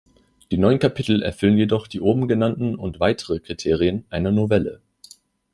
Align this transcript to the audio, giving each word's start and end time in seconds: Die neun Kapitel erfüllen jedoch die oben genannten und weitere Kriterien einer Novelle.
Die 0.49 0.57
neun 0.57 0.79
Kapitel 0.79 1.21
erfüllen 1.21 1.57
jedoch 1.59 1.85
die 1.85 2.01
oben 2.01 2.27
genannten 2.27 2.73
und 2.73 2.99
weitere 2.99 3.39
Kriterien 3.39 4.03
einer 4.09 4.31
Novelle. 4.31 4.81